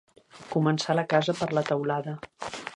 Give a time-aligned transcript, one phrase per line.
[0.53, 2.19] Començar la casa per la teulada.